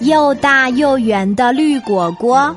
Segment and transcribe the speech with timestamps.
[0.00, 2.54] 又大又圆的绿果果。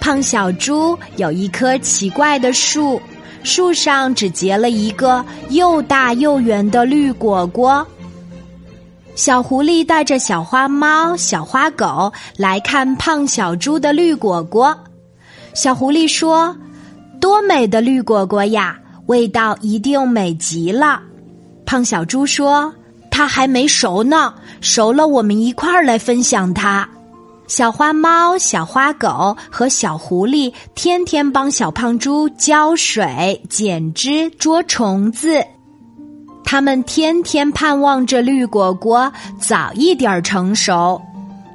[0.00, 3.00] 胖小猪有一棵奇怪的树，
[3.42, 7.86] 树上只结了一个又大又圆的绿果果。
[9.14, 14.78] 小狐狸带着小花猫、小花狗来看胖小猪的绿果果。
[15.54, 16.56] 小狐狸说
[17.20, 21.02] ：“多美的绿果果呀，味道一定美极了。”
[21.66, 22.72] 胖小猪说
[23.18, 26.88] ：“它还没熟呢，熟了我们一块儿来分享它。”
[27.48, 35.44] 小花猫、小花狗和小狐狸天天帮小胖猪浇水、剪枝、捉虫子。
[36.44, 41.00] 他们天天盼望着绿果果早一点成熟。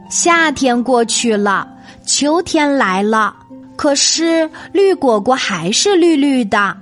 [0.09, 1.65] 夏天过去了，
[2.05, 3.33] 秋天来了，
[3.77, 6.75] 可是绿果果还是绿绿的。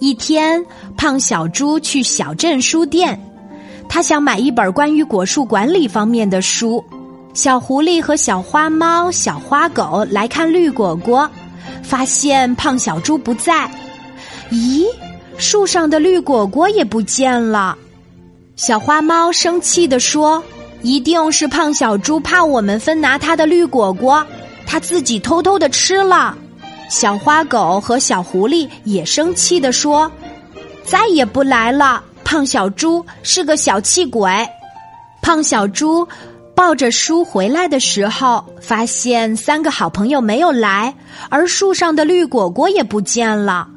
[0.00, 0.62] 一天，
[0.98, 3.18] 胖小猪去小镇书店，
[3.94, 6.82] 他想买一本关于果树管理方面的书。
[7.34, 11.30] 小狐狸和小花猫、小花狗来看绿果果，
[11.82, 13.70] 发现胖小猪不在。
[14.50, 14.86] 咦？
[15.36, 17.76] 树上的绿果果也不见了，
[18.56, 20.42] 小花猫生气地说
[20.80, 24.26] ：“一定是胖小猪怕我们分拿他的绿果果，
[24.66, 26.34] 他自己偷偷的吃了。”
[26.88, 30.10] 小花狗和小狐狸也生气地说
[30.82, 32.02] ：“再也不来了，
[32.32, 34.32] 胖小猪是个小气鬼。”
[35.20, 36.08] 胖小猪
[36.54, 40.94] 抱着书回来的时候，发现三个好朋友没有来，
[41.28, 43.68] 而树上的绿果果也不见了。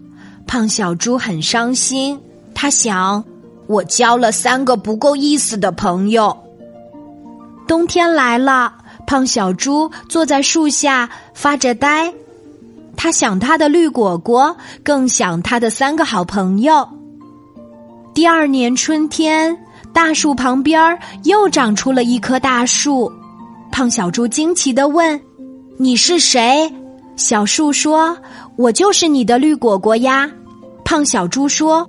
[0.47, 2.17] 胖小猪很伤心，
[2.53, 3.21] 他想：
[3.67, 6.35] 我交了三个不够意思的朋友。
[7.67, 8.73] 冬天来了，
[9.05, 12.13] 胖小猪坐在树下发着呆，
[12.95, 16.87] 他想他的绿果果，更想他的三个好朋友。
[18.15, 19.55] 第二年春天，
[19.91, 23.11] 大树旁边又长出了一棵大树。
[23.73, 25.19] 胖小猪惊奇的问
[25.77, 26.73] ：“你是谁？”
[27.17, 28.17] 小树说
[28.55, 30.31] ：“我就是你的绿果果呀。”
[30.85, 31.85] 胖小猪说：“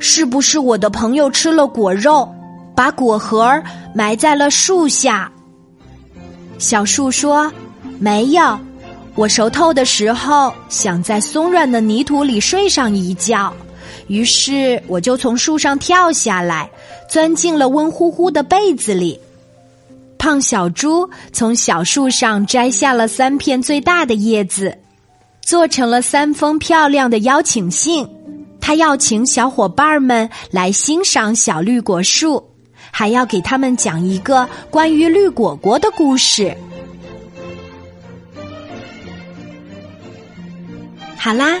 [0.00, 2.26] 是不是我的朋友吃了果肉，
[2.74, 3.62] 把果核
[3.94, 5.30] 埋在了树下？”
[6.56, 7.52] 小树说
[8.00, 8.58] ：“没有，
[9.14, 13.52] 我熟透的时候想在松软的泥土里睡上一觉，
[14.08, 16.70] 于是我就从树上跳下来，
[17.08, 19.20] 钻进了温乎乎的被子里。”
[20.18, 24.76] 胖小猪从小树上摘下了三片最大的叶子。
[25.42, 28.04] 做成了三封漂亮的邀请信，
[28.60, 32.44] 他要请小伙伴们来欣赏小绿果树，
[32.90, 36.52] 还要给他们讲一个关于绿果果的故事。
[41.16, 41.60] 好啦，